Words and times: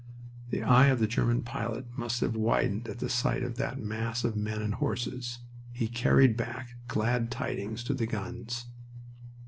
The 0.49 0.63
eye 0.63 0.87
of 0.87 0.97
the 0.97 1.05
German 1.05 1.43
pilot 1.43 1.85
must 1.95 2.21
have 2.21 2.35
widened 2.35 2.87
at 2.87 2.97
the 2.97 3.07
sight 3.07 3.43
of 3.43 3.57
that 3.57 3.77
mass 3.79 4.23
of 4.23 4.35
men 4.35 4.59
and 4.59 4.73
horses. 4.73 5.37
He 5.73 5.87
carried 5.87 6.35
back 6.35 6.69
glad 6.87 7.29
tidings 7.29 7.83
to 7.83 7.93
the 7.93 8.07
guns. 8.07 8.65